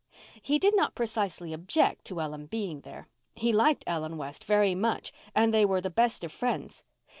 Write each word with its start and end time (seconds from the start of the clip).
He 0.41 0.57
did 0.57 0.75
not 0.75 0.95
precisely 0.95 1.53
object 1.53 2.05
to 2.05 2.19
Ellen 2.19 2.47
being 2.47 2.81
there. 2.81 3.07
He 3.35 3.53
liked 3.53 3.83
Ellen 3.85 4.17
West 4.17 4.45
very 4.45 4.73
much 4.73 5.13
and 5.35 5.53
they 5.53 5.63
were 5.63 5.79
the 5.79 5.91
best 5.91 6.23
of 6.23 6.31
friends. 6.31 6.83